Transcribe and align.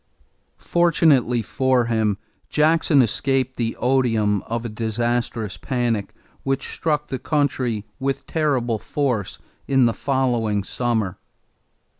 Fortunately 0.57 1.43
for 1.43 1.85
him, 1.85 2.17
Jackson 2.49 3.03
escaped 3.03 3.55
the 3.55 3.75
odium 3.77 4.41
of 4.47 4.65
a 4.65 4.69
disastrous 4.69 5.57
panic 5.57 6.15
which 6.41 6.73
struck 6.73 7.09
the 7.09 7.19
country 7.19 7.85
with 7.99 8.25
terrible 8.25 8.79
force 8.79 9.37
in 9.67 9.85
the 9.85 9.93
following 9.93 10.63
summer. 10.63 11.19